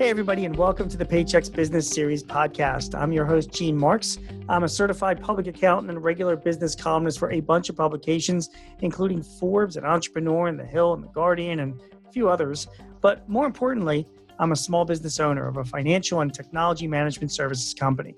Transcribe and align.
Hey, 0.00 0.08
everybody, 0.08 0.46
and 0.46 0.56
welcome 0.56 0.88
to 0.88 0.96
the 0.96 1.04
Paychex 1.04 1.54
Business 1.54 1.86
Series 1.86 2.24
podcast. 2.24 2.98
I'm 2.98 3.12
your 3.12 3.26
host, 3.26 3.52
Gene 3.52 3.76
Marks. 3.76 4.16
I'm 4.48 4.64
a 4.64 4.68
certified 4.68 5.20
public 5.20 5.46
accountant 5.46 5.90
and 5.90 6.02
regular 6.02 6.36
business 6.36 6.74
columnist 6.74 7.18
for 7.18 7.30
a 7.32 7.40
bunch 7.40 7.68
of 7.68 7.76
publications, 7.76 8.48
including 8.78 9.22
Forbes 9.22 9.76
and 9.76 9.84
Entrepreneur 9.84 10.46
and 10.46 10.58
The 10.58 10.64
Hill 10.64 10.94
and 10.94 11.04
The 11.04 11.08
Guardian 11.08 11.60
and 11.60 11.78
a 12.08 12.10
few 12.12 12.30
others. 12.30 12.66
But 13.02 13.28
more 13.28 13.44
importantly, 13.44 14.06
I'm 14.38 14.52
a 14.52 14.56
small 14.56 14.86
business 14.86 15.20
owner 15.20 15.46
of 15.46 15.58
a 15.58 15.64
financial 15.66 16.22
and 16.22 16.32
technology 16.32 16.86
management 16.86 17.30
services 17.30 17.74
company. 17.74 18.14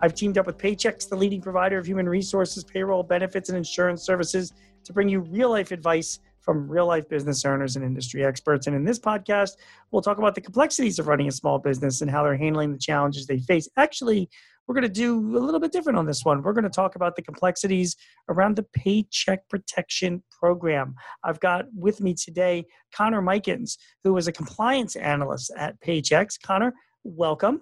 I've 0.00 0.14
teamed 0.14 0.38
up 0.38 0.46
with 0.46 0.56
Paychex, 0.56 1.08
the 1.08 1.16
leading 1.16 1.40
provider 1.40 1.78
of 1.78 1.84
human 1.84 2.08
resources, 2.08 2.62
payroll, 2.62 3.02
benefits, 3.02 3.48
and 3.48 3.58
insurance 3.58 4.04
services, 4.04 4.52
to 4.84 4.92
bring 4.92 5.08
you 5.08 5.18
real 5.18 5.50
life 5.50 5.72
advice 5.72 6.20
from 6.44 6.68
real 6.68 6.86
life 6.86 7.08
business 7.08 7.44
owners 7.44 7.76
and 7.76 7.84
industry 7.84 8.24
experts. 8.24 8.66
And 8.66 8.76
in 8.76 8.84
this 8.84 8.98
podcast, 8.98 9.52
we'll 9.90 10.02
talk 10.02 10.18
about 10.18 10.34
the 10.34 10.40
complexities 10.40 10.98
of 10.98 11.06
running 11.06 11.28
a 11.28 11.32
small 11.32 11.58
business 11.58 12.02
and 12.02 12.10
how 12.10 12.22
they're 12.22 12.36
handling 12.36 12.72
the 12.72 12.78
challenges 12.78 13.26
they 13.26 13.38
face. 13.38 13.68
Actually, 13.76 14.28
we're 14.66 14.74
going 14.74 14.82
to 14.82 14.88
do 14.88 15.36
a 15.36 15.40
little 15.40 15.60
bit 15.60 15.72
different 15.72 15.98
on 15.98 16.06
this 16.06 16.24
one. 16.24 16.42
We're 16.42 16.52
going 16.52 16.64
to 16.64 16.70
talk 16.70 16.96
about 16.96 17.16
the 17.16 17.22
complexities 17.22 17.96
around 18.28 18.56
the 18.56 18.62
Paycheck 18.62 19.48
Protection 19.48 20.22
Program. 20.30 20.94
I've 21.22 21.40
got 21.40 21.66
with 21.74 22.00
me 22.00 22.14
today 22.14 22.64
Connor 22.94 23.20
Mikens, 23.20 23.76
who 24.02 24.16
is 24.16 24.26
a 24.26 24.32
compliance 24.32 24.96
analyst 24.96 25.52
at 25.56 25.80
Paychex. 25.80 26.40
Connor, 26.42 26.72
welcome. 27.02 27.60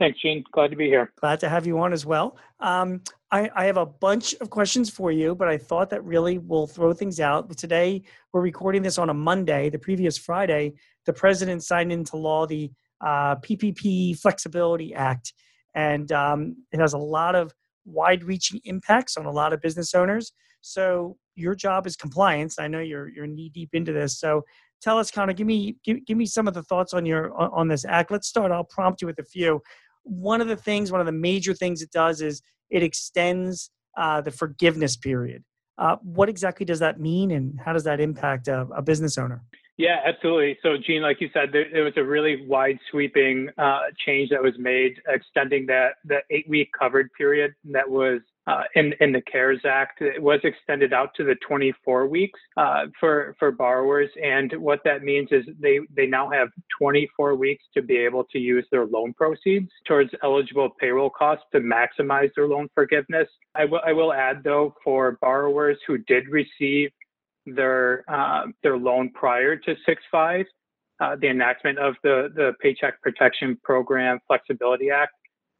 Thanks, 0.00 0.18
Gene. 0.22 0.42
Glad 0.50 0.70
to 0.70 0.76
be 0.76 0.86
here. 0.86 1.12
Glad 1.20 1.40
to 1.40 1.48
have 1.50 1.66
you 1.66 1.78
on 1.78 1.92
as 1.92 2.06
well. 2.06 2.38
Um, 2.58 3.02
I, 3.30 3.50
I, 3.54 3.66
have 3.66 3.76
a 3.76 3.84
bunch 3.84 4.34
of 4.40 4.48
questions 4.48 4.88
for 4.88 5.12
you, 5.12 5.34
but 5.34 5.46
I 5.46 5.58
thought 5.58 5.90
that 5.90 6.02
really 6.02 6.38
will 6.38 6.66
throw 6.66 6.94
things 6.94 7.20
out. 7.20 7.54
Today, 7.58 8.02
we're 8.32 8.40
recording 8.40 8.80
this 8.80 8.96
on 8.96 9.10
a 9.10 9.14
Monday. 9.14 9.68
The 9.68 9.78
previous 9.78 10.16
Friday, 10.16 10.72
the 11.04 11.12
president 11.12 11.62
signed 11.62 11.92
into 11.92 12.16
law 12.16 12.46
the 12.46 12.72
uh, 13.02 13.36
PPP 13.36 14.18
Flexibility 14.18 14.94
Act, 14.94 15.34
and 15.74 16.10
um, 16.12 16.56
it 16.72 16.80
has 16.80 16.94
a 16.94 16.98
lot 16.98 17.34
of 17.34 17.52
wide 17.84 18.24
reaching 18.24 18.58
impacts 18.64 19.18
on 19.18 19.26
a 19.26 19.30
lot 19.30 19.52
of 19.52 19.60
business 19.60 19.94
owners. 19.94 20.32
So, 20.62 21.18
your 21.36 21.54
job 21.54 21.86
is 21.86 21.94
compliance. 21.94 22.58
I 22.58 22.68
know 22.68 22.80
you're, 22.80 23.08
you're 23.08 23.26
knee 23.26 23.50
deep 23.52 23.70
into 23.74 23.92
this. 23.92 24.18
So, 24.18 24.44
tell 24.80 24.98
us, 24.98 25.10
Connor, 25.10 25.34
give 25.34 25.46
me, 25.46 25.76
give, 25.84 26.04
give 26.06 26.16
me 26.16 26.26
some 26.26 26.48
of 26.48 26.54
the 26.54 26.62
thoughts 26.62 26.94
on 26.94 27.04
your 27.04 27.34
on 27.34 27.68
this 27.68 27.84
act. 27.84 28.10
Let's 28.10 28.28
start. 28.28 28.50
I'll 28.50 28.64
prompt 28.64 29.02
you 29.02 29.06
with 29.06 29.18
a 29.18 29.24
few 29.24 29.60
one 30.02 30.40
of 30.40 30.48
the 30.48 30.56
things, 30.56 30.90
one 30.90 31.00
of 31.00 31.06
the 31.06 31.12
major 31.12 31.54
things 31.54 31.82
it 31.82 31.90
does 31.90 32.20
is 32.20 32.42
it 32.70 32.82
extends 32.82 33.70
uh, 33.96 34.20
the 34.20 34.30
forgiveness 34.30 34.96
period. 34.96 35.44
Uh, 35.78 35.96
what 36.02 36.28
exactly 36.28 36.66
does 36.66 36.78
that 36.78 37.00
mean, 37.00 37.30
and 37.30 37.58
how 37.64 37.72
does 37.72 37.84
that 37.84 38.00
impact 38.00 38.48
a, 38.48 38.66
a 38.74 38.82
business 38.82 39.16
owner? 39.16 39.42
Yeah, 39.80 39.96
absolutely. 40.04 40.58
So, 40.62 40.76
Gene, 40.76 41.00
like 41.00 41.22
you 41.22 41.30
said, 41.32 41.48
there, 41.54 41.64
there 41.72 41.84
was 41.84 41.94
a 41.96 42.04
really 42.04 42.44
wide 42.46 42.78
sweeping 42.90 43.48
uh, 43.56 43.84
change 44.04 44.28
that 44.28 44.42
was 44.42 44.52
made, 44.58 45.00
extending 45.08 45.64
that 45.66 45.92
that 46.04 46.24
eight 46.28 46.46
week 46.46 46.68
covered 46.78 47.08
period 47.16 47.54
that 47.72 47.88
was 47.88 48.20
uh, 48.46 48.64
in 48.74 48.92
in 49.00 49.10
the 49.10 49.22
CARES 49.22 49.60
Act. 49.64 50.02
It 50.02 50.22
was 50.22 50.38
extended 50.44 50.92
out 50.92 51.14
to 51.14 51.24
the 51.24 51.34
24 51.48 52.08
weeks 52.08 52.38
uh, 52.58 52.88
for 53.00 53.34
for 53.38 53.52
borrowers, 53.52 54.10
and 54.22 54.52
what 54.60 54.80
that 54.84 55.02
means 55.02 55.28
is 55.30 55.46
they 55.58 55.80
they 55.96 56.04
now 56.04 56.28
have 56.28 56.48
24 56.78 57.36
weeks 57.36 57.64
to 57.72 57.80
be 57.80 57.96
able 57.96 58.24
to 58.24 58.38
use 58.38 58.66
their 58.70 58.84
loan 58.84 59.14
proceeds 59.14 59.70
towards 59.86 60.10
eligible 60.22 60.68
payroll 60.78 61.08
costs 61.08 61.46
to 61.52 61.60
maximize 61.60 62.28
their 62.36 62.46
loan 62.46 62.68
forgiveness. 62.74 63.28
I 63.54 63.64
will 63.64 63.80
I 63.86 63.94
will 63.94 64.12
add 64.12 64.44
though 64.44 64.74
for 64.84 65.16
borrowers 65.22 65.78
who 65.86 65.96
did 65.96 66.28
receive 66.28 66.90
their 67.46 68.04
uh, 68.08 68.46
their 68.62 68.76
loan 68.76 69.10
prior 69.12 69.56
to 69.56 69.74
6.5, 69.88 70.44
uh, 71.00 71.16
the 71.20 71.28
enactment 71.28 71.78
of 71.78 71.94
the, 72.02 72.28
the 72.34 72.52
Paycheck 72.60 73.00
Protection 73.02 73.58
Program 73.64 74.18
Flexibility 74.26 74.90
Act, 74.90 75.12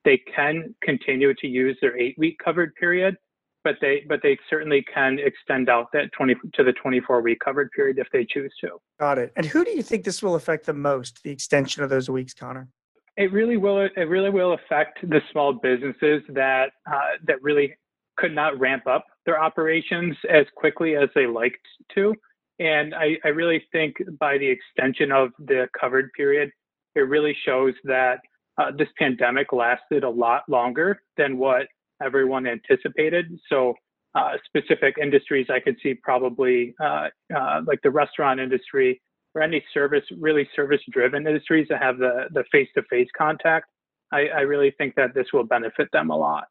they 0.04 0.20
can 0.34 0.74
continue 0.82 1.34
to 1.34 1.46
use 1.46 1.76
their 1.80 1.96
eight 1.98 2.14
week 2.18 2.36
covered 2.42 2.74
period, 2.74 3.16
but 3.64 3.76
they 3.80 4.02
but 4.08 4.20
they 4.22 4.38
certainly 4.48 4.84
can 4.92 5.18
extend 5.18 5.68
out 5.68 5.86
that 5.92 6.10
20 6.16 6.34
to 6.54 6.64
the 6.64 6.72
24 6.72 7.22
week 7.22 7.38
covered 7.44 7.70
period 7.72 7.98
if 7.98 8.06
they 8.12 8.26
choose 8.28 8.52
to. 8.60 8.78
Got 8.98 9.18
it. 9.18 9.32
And 9.36 9.46
who 9.46 9.64
do 9.64 9.70
you 9.70 9.82
think 9.82 10.04
this 10.04 10.22
will 10.22 10.34
affect 10.34 10.66
the 10.66 10.72
most, 10.72 11.22
the 11.22 11.30
extension 11.30 11.82
of 11.82 11.90
those 11.90 12.08
weeks, 12.08 12.34
Connor? 12.34 12.68
It 13.16 13.32
really 13.32 13.56
will. 13.56 13.80
It 13.80 14.08
really 14.08 14.30
will 14.30 14.54
affect 14.54 15.00
the 15.02 15.20
small 15.32 15.52
businesses 15.52 16.22
that 16.30 16.70
uh, 16.90 17.00
that 17.26 17.42
really 17.42 17.74
could 18.16 18.34
not 18.34 18.58
ramp 18.58 18.86
up 18.86 19.04
their 19.26 19.40
operations 19.40 20.16
as 20.28 20.46
quickly 20.56 20.96
as 20.96 21.08
they 21.14 21.26
liked 21.26 21.66
to. 21.94 22.14
And 22.58 22.94
I, 22.94 23.16
I 23.24 23.28
really 23.28 23.64
think 23.72 23.96
by 24.18 24.36
the 24.36 24.46
extension 24.46 25.10
of 25.12 25.30
the 25.38 25.68
covered 25.78 26.12
period, 26.12 26.50
it 26.94 27.00
really 27.00 27.36
shows 27.44 27.74
that 27.84 28.20
uh, 28.58 28.70
this 28.76 28.88
pandemic 28.98 29.52
lasted 29.52 30.04
a 30.04 30.10
lot 30.10 30.42
longer 30.48 31.00
than 31.16 31.38
what 31.38 31.66
everyone 32.02 32.46
anticipated. 32.46 33.38
So, 33.48 33.74
uh, 34.16 34.32
specific 34.44 34.96
industries 35.00 35.46
I 35.48 35.60
could 35.60 35.76
see 35.84 35.94
probably 35.94 36.74
uh, 36.82 37.06
uh 37.32 37.60
like 37.64 37.78
the 37.82 37.92
restaurant 37.92 38.40
industry 38.40 39.00
or 39.36 39.42
any 39.42 39.64
service, 39.72 40.02
really 40.18 40.48
service 40.56 40.80
driven 40.90 41.28
industries 41.28 41.68
that 41.70 41.80
have 41.80 41.98
the 41.98 42.26
the 42.32 42.42
face 42.50 42.68
to 42.74 42.82
face 42.90 43.08
contact. 43.16 43.66
I, 44.12 44.26
I 44.26 44.40
really 44.40 44.72
think 44.76 44.96
that 44.96 45.14
this 45.14 45.26
will 45.32 45.44
benefit 45.44 45.88
them 45.92 46.10
a 46.10 46.16
lot. 46.16 46.48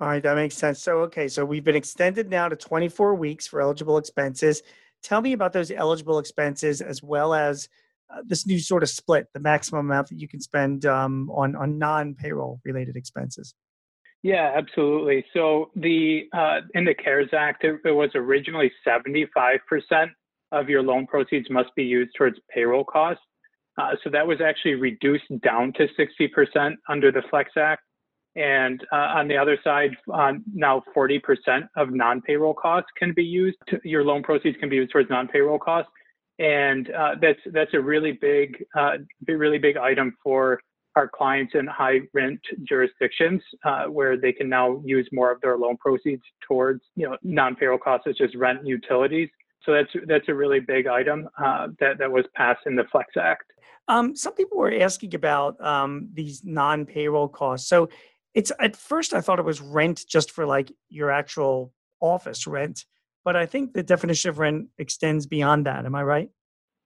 All 0.00 0.08
right, 0.08 0.22
that 0.22 0.34
makes 0.34 0.56
sense. 0.56 0.80
So, 0.80 1.00
okay, 1.00 1.28
so 1.28 1.44
we've 1.44 1.64
been 1.64 1.76
extended 1.76 2.30
now 2.30 2.48
to 2.48 2.56
24 2.56 3.14
weeks 3.14 3.46
for 3.46 3.60
eligible 3.60 3.98
expenses. 3.98 4.62
Tell 5.02 5.20
me 5.20 5.34
about 5.34 5.52
those 5.52 5.70
eligible 5.70 6.18
expenses 6.18 6.80
as 6.80 7.02
well 7.02 7.34
as 7.34 7.68
uh, 8.10 8.22
this 8.24 8.46
new 8.46 8.58
sort 8.58 8.82
of 8.82 8.88
split, 8.88 9.28
the 9.34 9.40
maximum 9.40 9.86
amount 9.86 10.08
that 10.08 10.18
you 10.18 10.26
can 10.26 10.40
spend 10.40 10.86
um, 10.86 11.30
on 11.30 11.54
on 11.54 11.78
non-payroll 11.78 12.60
related 12.64 12.96
expenses. 12.96 13.54
Yeah, 14.22 14.52
absolutely. 14.54 15.24
So 15.32 15.70
the 15.76 16.24
uh, 16.32 16.60
in 16.74 16.84
the 16.84 16.94
CARES 16.94 17.30
Act, 17.32 17.64
it, 17.64 17.80
it 17.84 17.92
was 17.92 18.10
originally 18.14 18.72
75% 18.86 19.60
of 20.52 20.68
your 20.68 20.82
loan 20.82 21.06
proceeds 21.06 21.48
must 21.50 21.74
be 21.76 21.84
used 21.84 22.12
towards 22.16 22.38
payroll 22.52 22.84
costs. 22.84 23.22
Uh, 23.78 23.92
so 24.02 24.10
that 24.10 24.26
was 24.26 24.40
actually 24.40 24.74
reduced 24.74 25.24
down 25.42 25.72
to 25.74 25.86
60% 25.98 26.74
under 26.88 27.12
the 27.12 27.22
Flex 27.30 27.52
Act. 27.56 27.82
And 28.36 28.80
uh, 28.92 28.96
on 28.96 29.26
the 29.26 29.36
other 29.36 29.58
side, 29.64 29.96
uh, 30.12 30.34
now 30.52 30.82
40% 30.96 31.20
of 31.76 31.90
non-payroll 31.90 32.54
costs 32.54 32.90
can 32.96 33.12
be 33.12 33.24
used. 33.24 33.58
To, 33.68 33.80
your 33.82 34.04
loan 34.04 34.22
proceeds 34.22 34.56
can 34.58 34.68
be 34.68 34.76
used 34.76 34.92
towards 34.92 35.10
non-payroll 35.10 35.58
costs, 35.58 35.90
and 36.38 36.90
uh, 36.92 37.16
that's 37.20 37.40
that's 37.52 37.74
a 37.74 37.80
really 37.80 38.12
big, 38.12 38.64
uh, 38.78 38.98
really 39.26 39.58
big 39.58 39.76
item 39.76 40.16
for 40.22 40.60
our 40.94 41.08
clients 41.08 41.54
in 41.54 41.66
high 41.66 42.00
rent 42.14 42.40
jurisdictions, 42.68 43.42
uh, 43.64 43.86
where 43.86 44.16
they 44.16 44.32
can 44.32 44.48
now 44.48 44.80
use 44.84 45.08
more 45.12 45.32
of 45.32 45.40
their 45.40 45.58
loan 45.58 45.76
proceeds 45.78 46.22
towards 46.46 46.82
you 46.94 47.08
know 47.08 47.16
non-payroll 47.24 47.78
costs 47.78 48.06
such 48.06 48.20
as 48.20 48.34
rent 48.36 48.60
and 48.60 48.68
utilities. 48.68 49.28
So 49.64 49.72
that's 49.72 49.90
that's 50.06 50.28
a 50.28 50.34
really 50.34 50.60
big 50.60 50.86
item 50.86 51.28
uh, 51.42 51.68
that 51.80 51.98
that 51.98 52.10
was 52.10 52.24
passed 52.36 52.60
in 52.66 52.76
the 52.76 52.84
Flex 52.92 53.16
Act. 53.16 53.52
Um, 53.88 54.14
some 54.14 54.34
people 54.34 54.56
were 54.56 54.72
asking 54.72 55.16
about 55.16 55.60
um, 55.60 56.08
these 56.14 56.44
non-payroll 56.44 57.28
costs. 57.28 57.68
So 57.68 57.88
it's 58.34 58.52
at 58.60 58.76
first 58.76 59.14
I 59.14 59.20
thought 59.20 59.38
it 59.38 59.44
was 59.44 59.60
rent 59.60 60.04
just 60.08 60.30
for 60.30 60.46
like 60.46 60.72
your 60.88 61.10
actual 61.10 61.72
office 62.00 62.46
rent, 62.46 62.84
but 63.24 63.36
I 63.36 63.46
think 63.46 63.72
the 63.72 63.82
definition 63.82 64.30
of 64.30 64.38
rent 64.38 64.68
extends 64.78 65.26
beyond 65.26 65.66
that. 65.66 65.84
Am 65.84 65.94
I 65.94 66.02
right? 66.02 66.30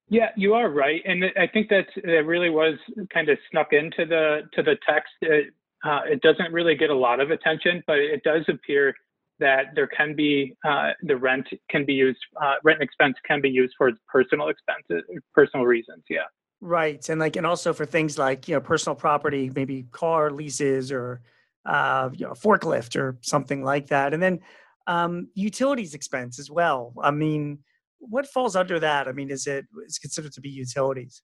Yeah, 0.09 0.31
you 0.37 0.55
are 0.55 0.69
right, 0.69 1.03
and 1.07 1.25
I 1.39 1.47
think 1.47 1.71
that 1.71 1.87
it 1.97 2.27
really 2.27 2.51
was 2.51 2.75
kind 3.13 3.29
of 3.31 3.39
snuck 3.51 3.73
into 3.73 4.05
the 4.05 4.43
to 4.53 4.63
the 4.63 4.77
text. 4.87 5.13
It, 5.23 5.55
uh, 5.85 6.01
it 6.07 6.21
doesn't 6.23 6.53
really 6.53 6.75
get 6.75 6.91
a 6.91 6.97
lot 6.97 7.21
of 7.21 7.31
attention, 7.31 7.83
but 7.87 7.99
it 7.99 8.23
does 8.23 8.45
appear 8.49 8.95
that 9.39 9.75
there 9.75 9.87
can 9.87 10.15
be 10.15 10.55
uh, 10.67 10.93
the 11.03 11.17
rent 11.17 11.47
can 11.71 11.85
be 11.85 11.95
used, 11.95 12.19
uh, 12.41 12.55
rent 12.63 12.81
expense 12.81 13.17
can 13.27 13.41
be 13.41 13.49
used 13.51 13.75
for 13.77 13.91
personal 14.07 14.49
expenses, 14.49 15.03
personal 15.35 15.67
reasons. 15.67 16.05
Yeah. 16.09 16.21
Right, 16.61 17.07
and 17.09 17.21
like, 17.21 17.37
and 17.37 17.47
also 17.47 17.73
for 17.73 17.85
things 17.85 18.19
like 18.19 18.49
you 18.49 18.55
know 18.55 18.61
personal 18.61 18.95
property, 18.95 19.51
maybe 19.55 19.87
car 19.91 20.31
leases 20.31 20.93
or 20.93 21.23
uh, 21.67 22.11
you 22.13 22.27
know, 22.27 22.33
forklift 22.33 22.97
or 22.97 23.19
something 23.23 23.65
like 23.65 23.89
that. 23.89 24.13
And 24.15 24.23
then 24.23 24.41
um, 24.87 25.29
utilities 25.35 25.95
expense 25.95 26.39
as 26.39 26.51
well. 26.51 26.93
I 27.03 27.11
mean, 27.11 27.59
what 27.99 28.27
falls 28.27 28.55
under 28.55 28.79
that? 28.81 29.09
I 29.09 29.13
mean, 29.13 29.31
is 29.31 29.47
it 29.47 29.67
is 29.87 29.99
considered 29.99 30.33
to 30.33 30.41
be 30.41 30.51
utilities? 30.51 31.23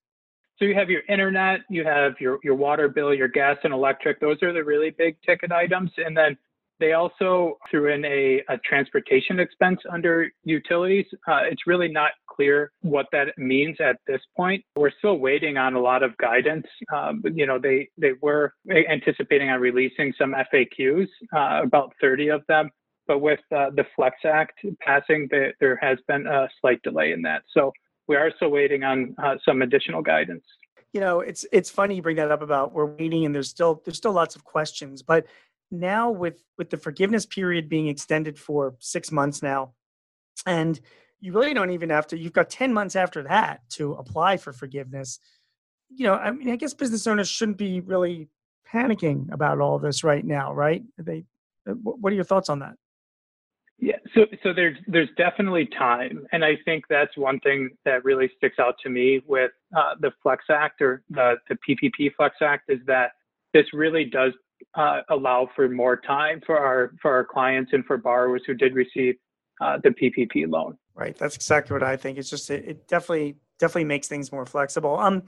So 0.57 0.65
you 0.65 0.75
have 0.75 0.89
your 0.89 1.01
internet, 1.09 1.61
you 1.69 1.83
have 1.85 2.13
your 2.19 2.39
your 2.43 2.55
water 2.55 2.87
bill, 2.87 3.13
your 3.13 3.27
gas 3.27 3.57
and 3.63 3.73
electric. 3.73 4.19
Those 4.19 4.41
are 4.43 4.53
the 4.53 4.63
really 4.63 4.91
big 4.91 5.17
ticket 5.25 5.51
items, 5.51 5.91
and 5.97 6.15
then 6.15 6.37
they 6.81 6.93
also 6.93 7.57
threw 7.69 7.93
in 7.93 8.03
a, 8.03 8.41
a 8.49 8.57
transportation 8.65 9.39
expense 9.39 9.79
under 9.89 10.29
utilities. 10.43 11.05
Uh, 11.27 11.41
it's 11.43 11.61
really 11.67 11.87
not 11.87 12.11
clear 12.27 12.71
what 12.81 13.05
that 13.11 13.27
means 13.37 13.77
at 13.79 13.97
this 14.07 14.19
point. 14.35 14.65
We're 14.75 14.91
still 14.97 15.19
waiting 15.19 15.57
on 15.57 15.75
a 15.75 15.79
lot 15.79 16.01
of 16.01 16.17
guidance. 16.17 16.65
Um, 16.93 17.21
you 17.35 17.45
know, 17.45 17.59
they 17.59 17.87
they 17.97 18.13
were 18.21 18.53
anticipating 18.89 19.49
on 19.49 19.61
releasing 19.61 20.11
some 20.17 20.33
FAQs, 20.51 21.07
uh, 21.35 21.61
about 21.63 21.93
30 22.01 22.29
of 22.29 22.41
them. 22.47 22.69
But 23.07 23.19
with 23.19 23.39
uh, 23.55 23.69
the 23.75 23.85
Flex 23.95 24.15
Act 24.25 24.59
passing, 24.79 25.27
the, 25.29 25.51
there 25.59 25.77
has 25.81 25.99
been 26.07 26.25
a 26.27 26.49
slight 26.59 26.81
delay 26.81 27.11
in 27.11 27.21
that. 27.23 27.43
So 27.53 27.71
we 28.07 28.15
are 28.15 28.31
still 28.35 28.49
waiting 28.49 28.83
on 28.83 29.15
uh, 29.23 29.35
some 29.45 29.61
additional 29.61 30.01
guidance. 30.01 30.45
you 30.93 30.99
know, 30.99 31.19
it's 31.21 31.45
it's 31.51 31.69
funny 31.69 31.95
you 31.95 32.01
bring 32.01 32.17
that 32.17 32.31
up 32.31 32.41
about 32.41 32.73
we're 32.73 32.87
waiting 32.87 33.25
and 33.25 33.33
there's 33.35 33.49
still 33.49 33.81
there's 33.85 33.97
still 33.97 34.13
lots 34.13 34.35
of 34.35 34.43
questions. 34.43 35.03
But 35.03 35.25
now 35.71 36.11
with 36.11 36.43
with 36.57 36.69
the 36.69 36.77
forgiveness 36.77 37.25
period 37.25 37.69
being 37.69 37.87
extended 37.87 38.37
for 38.37 38.75
six 38.79 39.11
months 39.11 39.41
now, 39.41 39.73
and 40.45 40.79
you 41.19 41.33
really 41.33 41.53
don't 41.53 41.71
even 41.71 41.89
have 41.89 42.07
to. 42.07 42.17
You've 42.17 42.33
got 42.33 42.49
ten 42.49 42.73
months 42.73 42.95
after 42.95 43.23
that 43.23 43.61
to 43.71 43.93
apply 43.93 44.37
for 44.37 44.53
forgiveness. 44.53 45.19
You 45.89 46.07
know, 46.07 46.15
I 46.15 46.31
mean, 46.31 46.49
I 46.49 46.55
guess 46.55 46.73
business 46.73 47.07
owners 47.07 47.29
shouldn't 47.29 47.57
be 47.57 47.81
really 47.81 48.29
panicking 48.71 49.31
about 49.33 49.59
all 49.59 49.79
this 49.79 50.03
right 50.03 50.25
now, 50.25 50.53
right? 50.53 50.83
They, 50.97 51.25
uh, 51.69 51.73
what 51.73 52.11
are 52.11 52.15
your 52.15 52.23
thoughts 52.23 52.49
on 52.49 52.59
that? 52.59 52.75
Yeah, 53.77 53.97
so 54.13 54.25
so 54.43 54.53
there's 54.53 54.77
there's 54.85 55.09
definitely 55.17 55.67
time, 55.77 56.27
and 56.31 56.45
I 56.45 56.55
think 56.65 56.85
that's 56.87 57.17
one 57.17 57.39
thing 57.39 57.71
that 57.83 58.05
really 58.05 58.29
sticks 58.37 58.59
out 58.59 58.75
to 58.83 58.89
me 58.89 59.23
with 59.25 59.51
uh, 59.75 59.95
the 59.99 60.11
Flex 60.21 60.45
Act 60.51 60.81
or 60.81 61.01
the 61.09 61.37
the 61.49 61.57
PPP 61.67 62.13
Flex 62.15 62.35
Act 62.41 62.69
is 62.69 62.79
that 62.85 63.13
this 63.55 63.65
really 63.73 64.05
does 64.05 64.33
uh, 64.75 65.01
allow 65.09 65.49
for 65.55 65.67
more 65.69 65.97
time 65.97 66.41
for 66.45 66.57
our 66.57 66.91
for 67.01 67.11
our 67.11 67.25
clients 67.25 67.71
and 67.73 67.85
for 67.85 67.97
borrowers 67.97 68.41
who 68.45 68.53
did 68.53 68.73
receive 68.73 69.15
uh, 69.59 69.77
the 69.83 69.89
PPP 69.89 70.49
loan. 70.49 70.77
Right, 70.95 71.15
that's 71.17 71.35
exactly 71.35 71.73
what 71.73 71.83
I 71.83 71.97
think. 71.97 72.17
It's 72.17 72.29
just 72.29 72.49
it, 72.49 72.65
it 72.67 72.87
definitely 72.87 73.37
definitely 73.59 73.85
makes 73.85 74.07
things 74.07 74.31
more 74.31 74.45
flexible. 74.45 74.97
Um, 74.99 75.23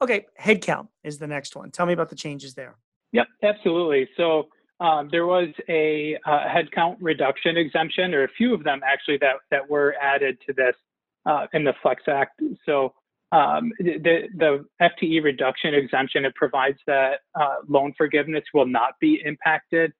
okay, 0.00 0.26
headcount 0.40 0.88
is 1.04 1.18
the 1.18 1.26
next 1.26 1.56
one. 1.56 1.70
Tell 1.70 1.86
me 1.86 1.92
about 1.92 2.08
the 2.08 2.16
changes 2.16 2.54
there. 2.54 2.76
Yep, 3.12 3.26
absolutely. 3.42 4.08
So 4.16 4.48
um, 4.80 5.08
there 5.10 5.26
was 5.26 5.48
a 5.68 6.18
uh, 6.26 6.48
headcount 6.48 6.96
reduction 7.00 7.56
exemption, 7.56 8.14
or 8.14 8.24
a 8.24 8.28
few 8.28 8.54
of 8.54 8.64
them 8.64 8.80
actually, 8.84 9.18
that, 9.18 9.36
that 9.50 9.68
were 9.68 9.94
added 10.00 10.38
to 10.46 10.52
this 10.52 10.74
uh, 11.26 11.46
in 11.52 11.64
the 11.64 11.74
Flex 11.82 12.02
Act. 12.08 12.40
So 12.66 12.94
um, 13.32 13.72
the, 13.78 14.28
the 14.36 14.64
FTE 14.80 15.24
reduction 15.24 15.74
exemption, 15.74 16.26
it 16.26 16.34
provides 16.34 16.78
that 16.86 17.20
uh, 17.34 17.56
loan 17.66 17.94
forgiveness 17.96 18.44
will 18.52 18.66
not 18.66 18.92
be 19.00 19.22
impacted 19.24 19.92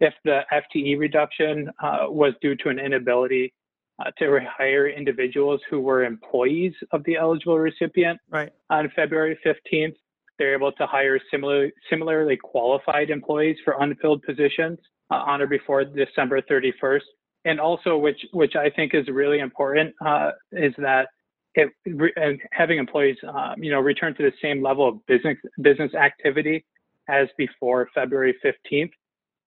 if 0.00 0.12
the 0.24 0.40
FTE 0.52 0.98
reduction 0.98 1.70
uh, 1.82 2.06
was 2.08 2.34
due 2.42 2.56
to 2.56 2.68
an 2.68 2.80
inability 2.80 3.54
uh, 4.00 4.10
to 4.18 4.24
rehire 4.24 4.94
individuals 4.94 5.60
who 5.70 5.80
were 5.80 6.04
employees 6.04 6.72
of 6.92 7.04
the 7.04 7.16
eligible 7.16 7.58
recipient 7.58 8.18
right. 8.28 8.50
on 8.70 8.90
February 8.96 9.38
15th. 9.46 9.94
They're 10.38 10.54
able 10.54 10.72
to 10.72 10.86
hire 10.86 11.20
similar, 11.30 11.70
similarly 11.88 12.36
qualified 12.36 13.10
employees 13.10 13.58
for 13.64 13.76
unfilled 13.80 14.22
positions 14.22 14.78
uh, 15.10 15.16
on 15.16 15.42
or 15.42 15.46
before 15.46 15.84
December 15.84 16.40
31st. 16.42 17.02
And 17.44 17.60
also, 17.60 17.96
which 17.96 18.20
which 18.32 18.54
I 18.54 18.68
think 18.68 18.94
is 18.94 19.06
really 19.08 19.38
important, 19.38 19.94
uh, 20.04 20.32
is 20.52 20.74
that 20.76 21.08
it, 21.54 21.70
and 22.16 22.40
having 22.52 22.78
employees, 22.78 23.16
um, 23.28 23.62
you 23.62 23.70
know, 23.70 23.80
return 23.80 24.14
to 24.16 24.22
the 24.22 24.32
same 24.42 24.62
level 24.62 24.88
of 24.88 25.04
business 25.06 25.36
business 25.60 25.92
activity 25.94 26.64
as 27.08 27.28
before 27.36 27.88
February 27.94 28.36
15th, 28.44 28.90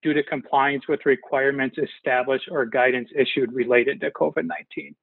due 0.02 0.14
to 0.14 0.24
compliance 0.24 0.84
with 0.88 1.00
requirements 1.06 1.78
established 1.78 2.46
or 2.52 2.66
guidance 2.66 3.10
issued 3.16 3.54
related 3.54 4.02
to 4.02 4.12
COVID-19. 4.12 4.94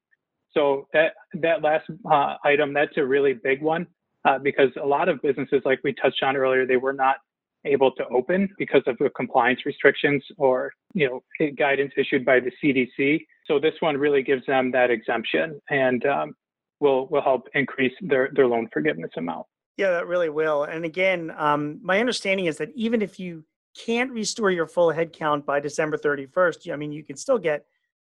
So 0.52 0.88
that 0.92 1.14
that 1.34 1.62
last 1.62 1.86
uh, 2.10 2.36
item, 2.44 2.74
that's 2.74 2.96
a 2.96 3.04
really 3.04 3.32
big 3.32 3.62
one 3.62 3.86
uh, 4.24 4.38
because 4.38 4.70
a 4.82 4.86
lot 4.86 5.08
of 5.08 5.22
businesses, 5.22 5.62
like 5.64 5.80
we 5.84 5.94
touched 5.94 6.22
on 6.22 6.36
earlier, 6.36 6.66
they 6.66 6.76
were 6.76 6.92
not 6.92 7.16
able 7.64 7.92
to 7.92 8.06
open 8.08 8.48
because 8.58 8.82
of 8.86 8.96
the 8.98 9.10
compliance 9.10 9.60
restrictions 9.66 10.22
or 10.38 10.72
you 10.94 11.08
know 11.08 11.50
guidance 11.56 11.92
issued 11.96 12.24
by 12.24 12.40
the 12.40 12.50
CDC. 12.62 13.24
So 13.46 13.58
this 13.58 13.74
one 13.80 13.96
really 13.96 14.22
gives 14.22 14.44
them 14.46 14.70
that 14.72 14.90
exemption 14.90 15.60
and 15.70 16.04
um, 16.06 16.34
will 16.80 17.06
will 17.08 17.22
help 17.22 17.48
increase 17.54 17.92
their 18.00 18.30
their 18.34 18.46
loan 18.46 18.68
forgiveness 18.72 19.10
amount. 19.16 19.46
Yeah, 19.76 19.90
that 19.92 20.06
really 20.06 20.28
will. 20.28 20.64
And 20.64 20.84
again, 20.84 21.32
um, 21.38 21.80
my 21.82 22.00
understanding 22.00 22.46
is 22.46 22.58
that 22.58 22.70
even 22.74 23.00
if 23.00 23.18
you 23.18 23.44
can't 23.86 24.10
restore 24.10 24.50
your 24.50 24.66
full 24.66 24.92
headcount 24.92 25.46
by 25.46 25.60
December 25.60 25.96
31st, 25.96 26.72
I 26.72 26.76
mean, 26.76 26.92
you 26.92 27.04
can 27.04 27.16
still 27.16 27.38
get 27.38 27.64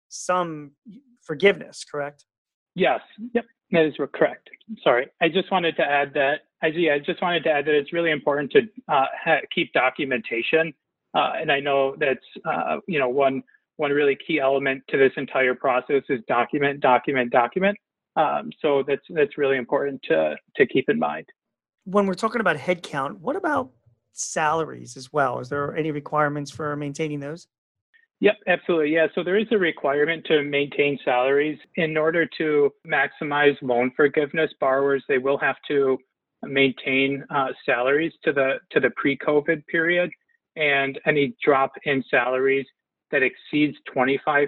some 0.10 0.72
forgiveness, 1.22 1.84
correct? 1.84 2.26
Yes. 2.76 3.00
Yep. 3.34 3.46
That 3.72 3.86
is 3.86 3.96
correct. 4.14 4.50
Sorry, 4.84 5.08
I 5.20 5.30
just 5.30 5.52
wanted 5.52 5.76
to 5.78 5.84
add 5.84 6.14
that. 6.14 6.42
I, 6.62 6.68
yeah, 6.68 6.94
I 6.94 7.00
just 7.00 7.22
wanted 7.24 7.44
to 7.46 7.50
add 7.50 7.66
that 7.66 7.74
it's 7.74 7.92
really 7.92 8.12
important 8.12 8.52
to 8.52 8.62
uh, 8.88 9.06
ha- 9.24 9.42
keep 9.54 9.74
documentation, 9.74 10.74
uh, 11.16 11.34
and 11.40 11.52
I 11.52 11.60
know 11.60 11.96
that's 12.00 12.24
uh, 12.46 12.78
you 12.88 13.00
know 13.00 13.10
one 13.10 13.42
one 13.78 13.90
really 13.90 14.16
key 14.28 14.40
element 14.40 14.84
to 14.90 14.98
this 14.98 15.12
entire 15.18 15.56
process 15.56 16.04
is 16.10 16.20
document, 16.28 16.82
document, 16.82 17.32
document. 17.32 17.76
Um, 18.16 18.52
so 18.62 18.84
that's 18.88 19.02
that's 19.10 19.38
really 19.38 19.58
important 19.58 20.02
to 20.04 20.36
to 20.56 20.66
keep 20.68 20.90
in 20.90 21.00
mind. 21.00 21.28
When 21.86 22.06
we're 22.06 22.14
talking 22.14 22.42
about 22.42 22.58
headcount, 22.58 23.20
what 23.20 23.36
about 23.36 23.72
salaries 24.14 24.96
as 24.96 25.12
well? 25.12 25.40
Is 25.40 25.50
there 25.50 25.76
any 25.76 25.92
requirements 25.92 26.52
for 26.52 26.76
maintaining 26.76 27.20
those? 27.20 27.48
Yep, 28.20 28.38
absolutely. 28.48 28.94
Yeah, 28.94 29.08
so 29.16 29.24
there 29.24 29.38
is 29.38 29.48
a 29.52 29.58
requirement 29.58 30.24
to 30.28 30.44
maintain 30.44 30.98
salaries. 31.04 31.60
In 31.76 31.98
order 31.98 32.26
to 32.38 32.72
maximize 32.88 33.58
loan 33.62 33.92
forgiveness, 33.98 34.50
borrowers 34.62 35.04
they 35.10 35.18
will 35.18 35.38
have 35.40 35.58
to 35.68 35.98
maintain 36.44 37.24
uh, 37.30 37.48
salaries 37.66 38.14
to 38.24 38.32
the 38.32 38.60
to 38.72 38.80
the 38.80 38.92
pre-COVID 38.92 39.66
period, 39.68 40.10
and 40.56 41.00
any 41.06 41.36
drop 41.44 41.74
in 41.84 42.04
salaries 42.10 42.66
that 43.12 43.24
exceeds 43.24 43.78
25% 43.96 44.48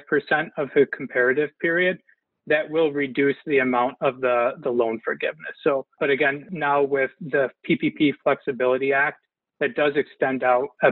of 0.57 0.69
the 0.73 0.87
comparative 0.95 1.49
period, 1.61 1.99
that 2.47 2.69
will 2.69 2.91
reduce 2.91 3.37
the 3.45 3.59
amount 3.59 3.95
of 4.01 4.21
the 4.21 4.53
the 4.63 4.69
loan 4.69 4.99
forgiveness. 5.03 5.55
So, 5.63 5.85
but 5.99 6.09
again, 6.09 6.47
now 6.51 6.83
with 6.83 7.11
the 7.19 7.49
PPP 7.67 8.13
Flexibility 8.23 8.93
Act, 8.93 9.19
that 9.59 9.75
does 9.75 9.93
extend 9.95 10.43
out 10.43 10.67
a 10.83 10.91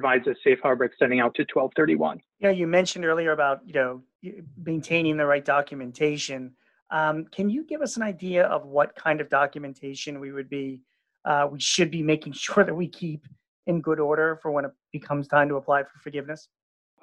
provides 0.00 0.26
a 0.26 0.34
safe 0.42 0.58
harbor 0.62 0.84
extending 0.84 1.20
out 1.20 1.34
to 1.34 1.42
1231. 1.42 2.20
Yeah, 2.38 2.50
you 2.50 2.66
mentioned 2.66 3.04
earlier 3.04 3.32
about 3.32 3.60
you 3.66 3.74
know 3.74 4.02
maintaining 4.64 5.16
the 5.16 5.26
right 5.26 5.44
documentation. 5.44 6.54
Um, 6.90 7.26
can 7.26 7.48
you 7.48 7.64
give 7.64 7.82
us 7.82 7.96
an 7.96 8.02
idea 8.02 8.44
of 8.46 8.66
what 8.66 8.96
kind 8.96 9.20
of 9.20 9.28
documentation 9.28 10.18
we 10.18 10.32
would 10.32 10.48
be 10.48 10.82
uh, 11.24 11.48
we 11.50 11.60
should 11.60 11.90
be 11.90 12.02
making 12.02 12.32
sure 12.32 12.64
that 12.64 12.74
we 12.74 12.88
keep 12.88 13.26
in 13.66 13.80
good 13.80 14.00
order 14.00 14.38
for 14.42 14.50
when 14.50 14.64
it 14.64 14.72
becomes 14.92 15.28
time 15.28 15.48
to 15.48 15.56
apply 15.56 15.82
for 15.82 15.98
forgiveness? 16.02 16.48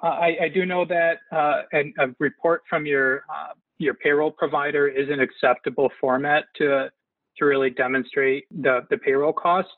Uh, 0.02 0.06
I, 0.06 0.36
I, 0.42 0.48
do 0.48 0.64
know 0.64 0.84
that 0.84 1.18
uh, 1.32 1.62
an, 1.72 1.92
a 1.98 2.08
report 2.20 2.62
from 2.68 2.86
your 2.86 3.24
uh, 3.28 3.52
your 3.78 3.94
payroll 3.94 4.30
provider 4.30 4.88
is 4.88 5.08
an 5.08 5.20
acceptable 5.20 5.90
format 6.00 6.44
to 6.56 6.90
to 7.36 7.44
really 7.44 7.70
demonstrate 7.70 8.44
the, 8.50 8.80
the 8.90 8.98
payroll 8.98 9.32
cost 9.32 9.68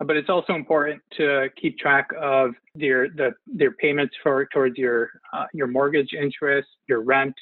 but 0.00 0.16
it's 0.16 0.28
also 0.28 0.54
important 0.54 1.02
to 1.16 1.48
keep 1.60 1.76
track 1.78 2.08
of 2.20 2.52
their 2.74 3.08
the 3.08 3.32
their 3.46 3.72
payments 3.72 4.14
for 4.22 4.46
towards 4.52 4.78
your 4.78 5.10
uh, 5.32 5.46
your 5.52 5.66
mortgage 5.66 6.10
interest, 6.12 6.68
your 6.88 7.02
rent, 7.02 7.34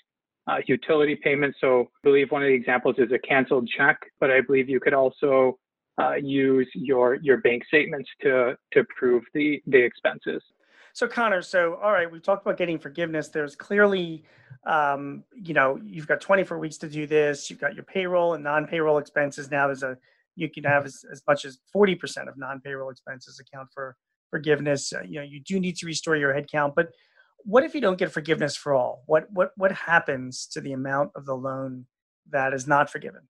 uh, 0.46 0.58
utility 0.66 1.16
payments. 1.22 1.58
So 1.60 1.82
I 1.82 1.84
believe 2.02 2.30
one 2.30 2.42
of 2.42 2.48
the 2.48 2.54
examples 2.54 2.96
is 2.98 3.12
a 3.12 3.18
canceled 3.18 3.68
check, 3.76 3.98
but 4.20 4.30
I 4.30 4.40
believe 4.40 4.68
you 4.70 4.80
could 4.80 4.94
also 4.94 5.58
uh, 6.00 6.14
use 6.14 6.68
your 6.74 7.16
your 7.16 7.38
bank 7.38 7.64
statements 7.66 8.08
to 8.22 8.56
to 8.72 8.84
prove 8.96 9.22
the 9.34 9.60
the 9.66 9.82
expenses. 9.82 10.42
So 10.96 11.06
Connor, 11.06 11.42
so 11.42 11.74
all 11.82 11.92
right, 11.92 12.10
we've 12.10 12.22
talked 12.22 12.46
about 12.46 12.56
getting 12.56 12.78
forgiveness. 12.78 13.28
There's 13.28 13.54
clearly, 13.54 14.24
um, 14.66 15.24
you 15.34 15.52
know, 15.52 15.78
you've 15.84 16.06
got 16.06 16.22
24 16.22 16.58
weeks 16.58 16.78
to 16.78 16.88
do 16.88 17.06
this. 17.06 17.50
You've 17.50 17.60
got 17.60 17.74
your 17.74 17.84
payroll 17.84 18.32
and 18.32 18.42
non-payroll 18.42 18.96
expenses. 18.96 19.50
Now 19.50 19.66
there's 19.66 19.82
a 19.82 19.98
you 20.36 20.48
can 20.48 20.64
have 20.64 20.86
as, 20.86 21.04
as 21.12 21.20
much 21.28 21.44
as 21.44 21.58
40% 21.76 22.28
of 22.28 22.38
non-payroll 22.38 22.88
expenses 22.88 23.38
account 23.38 23.68
for 23.74 23.94
forgiveness. 24.30 24.90
Uh, 24.90 25.02
you 25.02 25.20
know, 25.20 25.22
you 25.22 25.38
do 25.38 25.60
need 25.60 25.76
to 25.76 25.86
restore 25.86 26.16
your 26.16 26.32
headcount, 26.32 26.74
but 26.74 26.88
what 27.40 27.62
if 27.62 27.74
you 27.74 27.82
don't 27.82 27.98
get 27.98 28.10
forgiveness 28.10 28.56
for 28.56 28.72
all? 28.72 29.02
What 29.04 29.30
what 29.30 29.50
what 29.58 29.72
happens 29.72 30.46
to 30.52 30.62
the 30.62 30.72
amount 30.72 31.10
of 31.14 31.26
the 31.26 31.36
loan 31.36 31.84
that 32.30 32.54
is 32.54 32.66
not 32.66 32.88
forgiven? 32.88 33.28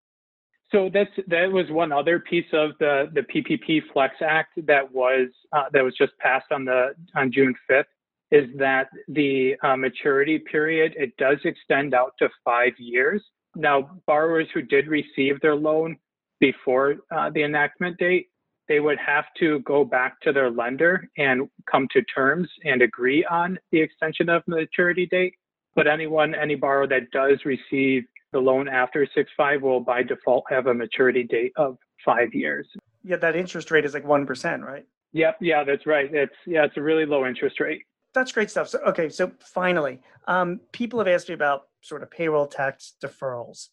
So 0.76 0.90
that's 0.92 1.10
that 1.28 1.50
was 1.50 1.64
one 1.70 1.90
other 1.90 2.20
piece 2.20 2.52
of 2.52 2.72
the 2.80 3.10
the 3.14 3.22
PPP 3.22 3.80
Flex 3.94 4.14
Act 4.20 4.58
that 4.66 4.92
was 4.92 5.28
uh, 5.54 5.64
that 5.72 5.82
was 5.82 5.94
just 5.96 6.12
passed 6.18 6.52
on 6.52 6.66
the 6.66 6.94
on 7.14 7.32
June 7.32 7.54
5th 7.70 7.84
is 8.30 8.44
that 8.58 8.88
the 9.08 9.54
uh, 9.62 9.74
maturity 9.74 10.38
period 10.38 10.92
it 10.98 11.16
does 11.16 11.38
extend 11.44 11.94
out 11.94 12.12
to 12.18 12.28
five 12.44 12.74
years. 12.76 13.22
Now 13.54 13.90
borrowers 14.06 14.48
who 14.52 14.60
did 14.60 14.86
receive 14.86 15.40
their 15.40 15.54
loan 15.54 15.96
before 16.40 16.96
uh, 17.10 17.30
the 17.30 17.42
enactment 17.42 17.96
date, 17.96 18.26
they 18.68 18.80
would 18.80 18.98
have 18.98 19.24
to 19.38 19.60
go 19.60 19.82
back 19.82 20.20
to 20.24 20.32
their 20.32 20.50
lender 20.50 21.08
and 21.16 21.48
come 21.70 21.88
to 21.92 22.02
terms 22.02 22.50
and 22.66 22.82
agree 22.82 23.24
on 23.24 23.58
the 23.72 23.80
extension 23.80 24.28
of 24.28 24.42
maturity 24.46 25.06
date. 25.06 25.32
But 25.74 25.86
anyone, 25.86 26.34
any 26.34 26.54
borrower 26.54 26.86
that 26.88 27.10
does 27.12 27.38
receive 27.46 28.04
the 28.36 28.42
loan 28.42 28.68
after 28.68 29.08
6-5 29.16 29.62
will 29.62 29.80
by 29.80 30.02
default 30.02 30.44
have 30.50 30.66
a 30.66 30.74
maturity 30.74 31.22
date 31.22 31.52
of 31.56 31.78
five 32.04 32.34
years. 32.34 32.68
Yeah, 33.02 33.16
that 33.16 33.34
interest 33.34 33.70
rate 33.70 33.86
is 33.86 33.94
like 33.94 34.04
1%, 34.04 34.60
right? 34.60 34.84
Yep, 35.12 35.38
yeah, 35.40 35.64
that's 35.64 35.86
right. 35.86 36.14
It's 36.14 36.34
yeah, 36.44 36.66
it's 36.66 36.76
a 36.76 36.82
really 36.82 37.06
low 37.06 37.24
interest 37.24 37.60
rate. 37.60 37.84
That's 38.12 38.32
great 38.32 38.50
stuff. 38.50 38.68
So 38.68 38.78
okay, 38.88 39.08
so 39.08 39.32
finally, 39.40 40.02
um, 40.28 40.60
people 40.72 40.98
have 40.98 41.08
asked 41.08 41.28
me 41.30 41.34
about 41.34 41.62
sort 41.80 42.02
of 42.02 42.10
payroll 42.10 42.46
tax 42.46 42.96
deferrals. 43.02 43.68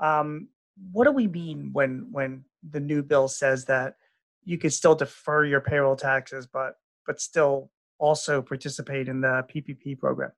Um, 0.00 0.48
what 0.92 1.04
do 1.04 1.12
we 1.12 1.26
mean 1.26 1.70
when 1.74 2.08
when 2.10 2.44
the 2.70 2.80
new 2.80 3.02
bill 3.02 3.28
says 3.28 3.66
that 3.66 3.96
you 4.44 4.56
can 4.56 4.70
still 4.70 4.94
defer 4.94 5.44
your 5.44 5.60
payroll 5.60 5.96
taxes, 5.96 6.46
but 6.46 6.76
but 7.06 7.20
still 7.20 7.70
also 7.98 8.40
participate 8.40 9.08
in 9.08 9.20
the 9.20 9.44
PPP 9.54 9.98
program? 9.98 10.32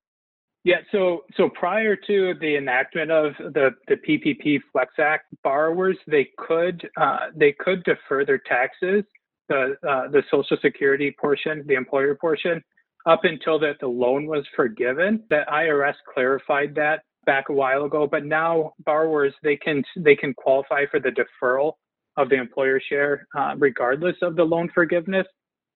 Yeah, 0.65 0.77
so 0.91 1.23
so 1.37 1.49
prior 1.49 1.95
to 1.95 2.33
the 2.41 2.57
enactment 2.57 3.11
of 3.11 3.33
the, 3.37 3.71
the 3.87 3.95
PPP 3.95 4.59
Flex 4.71 4.93
Act, 4.99 5.27
borrowers 5.43 5.97
they 6.05 6.29
could 6.37 6.87
uh, 6.99 7.27
they 7.33 7.53
could 7.57 7.83
defer 7.85 8.25
their 8.25 8.39
taxes, 8.39 9.05
the 9.47 9.75
uh, 9.87 10.09
the 10.09 10.21
Social 10.29 10.57
Security 10.61 11.15
portion, 11.19 11.63
the 11.65 11.75
employer 11.75 12.15
portion, 12.15 12.61
up 13.05 13.21
until 13.23 13.57
that 13.59 13.77
the 13.79 13.87
loan 13.87 14.27
was 14.27 14.45
forgiven. 14.53 15.23
The 15.29 15.43
IRS 15.49 15.95
clarified 16.13 16.75
that 16.75 17.03
back 17.25 17.49
a 17.49 17.53
while 17.53 17.85
ago, 17.85 18.05
but 18.05 18.25
now 18.25 18.73
borrowers 18.85 19.33
they 19.41 19.55
can 19.55 19.81
they 19.95 20.15
can 20.15 20.33
qualify 20.33 20.85
for 20.91 20.99
the 20.99 21.11
deferral 21.11 21.73
of 22.17 22.27
the 22.27 22.35
employer 22.35 22.81
share 22.89 23.27
uh, 23.37 23.55
regardless 23.57 24.15
of 24.21 24.35
the 24.35 24.43
loan 24.43 24.69
forgiveness. 24.73 25.25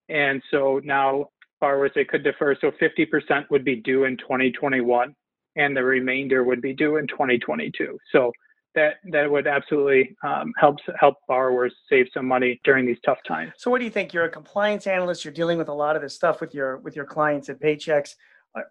And 0.10 0.42
so 0.52 0.82
now 0.84 1.30
borrowers 1.64 1.92
they 1.96 2.04
could 2.04 2.26
defer. 2.26 2.54
So 2.60 2.72
50% 2.72 3.50
would 3.50 3.64
be 3.64 3.78
due 3.78 4.04
in 4.04 4.18
2021, 4.18 5.16
and 5.56 5.78
the 5.78 5.82
remainder 5.82 6.44
would 6.44 6.62
be 6.62 6.74
due 6.74 6.98
in 6.98 7.08
2022. 7.08 7.98
So 8.12 8.34
that 8.76 8.96
that 9.14 9.32
would 9.32 9.48
absolutely 9.48 10.14
um, 10.26 10.52
help 10.60 10.80
help 11.00 11.16
borrowers 11.26 11.74
save 11.90 12.08
some 12.14 12.28
money 12.28 12.60
during 12.66 12.86
these 12.86 12.98
tough 13.06 13.20
times. 13.26 13.54
So 13.58 13.72
what 13.72 13.80
do 13.80 13.86
you 13.86 13.92
think? 13.92 14.14
You're 14.14 14.26
a 14.26 14.30
compliance 14.30 14.88
analyst. 14.88 15.24
You're 15.24 15.34
dealing 15.34 15.58
with 15.58 15.70
a 15.70 15.74
lot 15.74 15.96
of 15.96 16.02
this 16.02 16.14
stuff 16.14 16.42
with 16.42 16.54
your 16.54 16.80
with 16.80 16.98
your 16.98 17.06
clients 17.06 17.48
at 17.48 17.62
Paychex. 17.62 18.16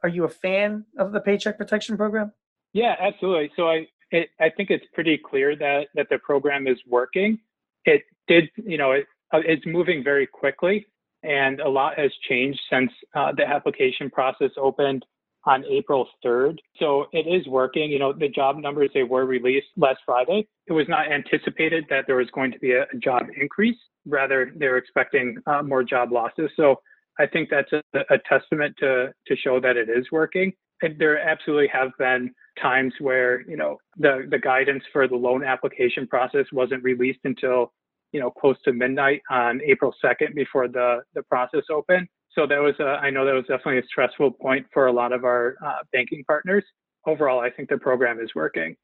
Are 0.02 0.08
you 0.08 0.24
a 0.24 0.28
fan 0.28 0.84
of 0.98 1.12
the 1.12 1.20
Paycheck 1.20 1.56
Protection 1.56 1.96
Program? 1.96 2.30
Yeah, 2.74 2.94
absolutely. 3.00 3.52
So 3.56 3.70
I 3.70 3.86
it, 4.10 4.28
I 4.38 4.50
think 4.50 4.68
it's 4.70 4.84
pretty 4.92 5.16
clear 5.16 5.56
that 5.56 5.86
that 5.94 6.08
the 6.10 6.18
program 6.18 6.66
is 6.66 6.78
working. 6.86 7.38
It 7.86 8.02
did, 8.28 8.50
you 8.56 8.76
know, 8.76 8.92
it, 8.92 9.06
it's 9.32 9.64
moving 9.64 10.04
very 10.04 10.26
quickly 10.26 10.86
and 11.22 11.60
a 11.60 11.68
lot 11.68 11.98
has 11.98 12.10
changed 12.28 12.60
since 12.70 12.90
uh, 13.14 13.32
the 13.36 13.46
application 13.46 14.10
process 14.10 14.50
opened 14.56 15.04
on 15.44 15.64
April 15.64 16.08
3rd. 16.24 16.58
So 16.78 17.06
it 17.12 17.26
is 17.26 17.46
working. 17.48 17.90
You 17.90 17.98
know, 17.98 18.12
the 18.12 18.28
job 18.28 18.58
numbers 18.58 18.90
they 18.94 19.02
were 19.02 19.26
released 19.26 19.66
last 19.76 20.00
Friday. 20.06 20.46
It 20.66 20.72
was 20.72 20.86
not 20.88 21.10
anticipated 21.10 21.84
that 21.90 22.04
there 22.06 22.16
was 22.16 22.30
going 22.32 22.52
to 22.52 22.58
be 22.58 22.72
a, 22.72 22.86
job 23.02 23.22
increase. 23.40 23.76
Rather, 24.06 24.52
they 24.54 24.68
were 24.68 24.76
expecting 24.76 25.36
uh, 25.46 25.62
more 25.62 25.82
job 25.82 26.12
losses. 26.12 26.50
So 26.56 26.76
I 27.18 27.26
think 27.26 27.50
that's 27.50 27.72
a, 27.72 27.82
a 28.10 28.18
testament 28.28 28.76
to 28.80 29.12
to 29.26 29.36
show 29.36 29.60
that 29.60 29.76
it 29.76 29.88
is 29.88 30.06
working. 30.12 30.52
And 30.82 30.98
there 30.98 31.18
absolutely 31.18 31.68
have 31.68 31.90
been 31.98 32.32
times 32.60 32.92
where 33.00 33.42
you 33.48 33.56
know 33.56 33.78
the 33.98 34.26
the 34.30 34.38
guidance 34.38 34.82
for 34.92 35.08
the 35.08 35.16
loan 35.16 35.44
application 35.44 36.06
process 36.06 36.46
wasn't 36.52 36.82
released 36.82 37.20
until 37.24 37.72
you 38.12 38.20
know, 38.20 38.30
close 38.30 38.56
to 38.64 38.72
midnight 38.72 39.22
on 39.30 39.60
April 39.64 39.94
2nd 40.04 40.34
before 40.34 40.68
the, 40.68 41.02
the 41.14 41.22
process 41.24 41.64
opened. 41.70 42.08
So 42.30 42.46
that 42.46 42.58
was, 42.58 42.74
a, 42.80 42.84
I 43.02 43.10
know 43.10 43.24
that 43.26 43.34
was 43.34 43.44
definitely 43.44 43.78
a 43.78 43.86
stressful 43.86 44.32
point 44.32 44.66
for 44.72 44.86
a 44.86 44.92
lot 44.92 45.12
of 45.12 45.24
our 45.24 45.56
uh, 45.64 45.78
banking 45.92 46.24
partners. 46.24 46.64
Overall, 47.06 47.40
I 47.40 47.50
think 47.50 47.68
the 47.68 47.78
program 47.78 48.20
is 48.20 48.34
working. 48.34 48.76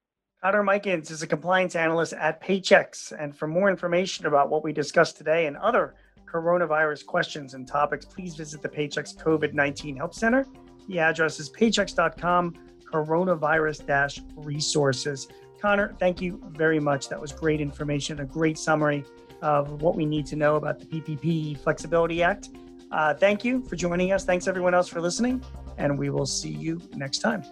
Connor 0.42 0.62
Mikens 0.62 1.10
is 1.10 1.22
a 1.22 1.26
compliance 1.26 1.74
analyst 1.74 2.12
at 2.12 2.42
Paychex. 2.42 3.12
And 3.18 3.36
for 3.36 3.46
more 3.48 3.68
information 3.68 4.26
about 4.26 4.50
what 4.50 4.62
we 4.62 4.72
discussed 4.72 5.16
today 5.16 5.46
and 5.46 5.56
other 5.56 5.94
coronavirus 6.30 7.06
questions 7.06 7.54
and 7.54 7.66
topics, 7.66 8.04
please 8.04 8.34
visit 8.36 8.62
the 8.62 8.68
Paychex 8.68 9.16
COVID 9.16 9.54
19 9.54 9.96
Help 9.96 10.14
Center. 10.14 10.46
The 10.88 10.98
address 11.00 11.40
is 11.40 11.50
paychex.com 11.50 12.54
coronavirus 12.92 14.20
resources. 14.36 15.28
Connor, 15.60 15.94
thank 15.98 16.20
you 16.20 16.40
very 16.50 16.80
much. 16.80 17.08
That 17.08 17.20
was 17.20 17.32
great 17.32 17.60
information, 17.60 18.20
a 18.20 18.24
great 18.24 18.58
summary 18.58 19.04
of 19.42 19.82
what 19.82 19.94
we 19.94 20.06
need 20.06 20.26
to 20.26 20.36
know 20.36 20.56
about 20.56 20.78
the 20.78 20.86
PPP 20.86 21.58
Flexibility 21.58 22.22
Act. 22.22 22.50
Uh, 22.90 23.14
thank 23.14 23.44
you 23.44 23.62
for 23.62 23.76
joining 23.76 24.12
us. 24.12 24.24
Thanks 24.24 24.48
everyone 24.48 24.74
else 24.74 24.88
for 24.88 25.00
listening, 25.00 25.42
and 25.76 25.98
we 25.98 26.10
will 26.10 26.26
see 26.26 26.50
you 26.50 26.80
next 26.94 27.18
time. 27.18 27.42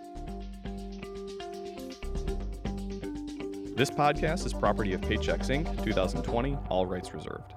This 3.77 3.91
podcast 3.91 4.47
is 4.47 4.55
property 4.55 4.95
of 4.95 5.03
Paychex 5.03 5.51
Inc., 5.51 5.85
2020, 5.85 6.57
all 6.71 6.87
rights 6.87 7.13
reserved. 7.13 7.53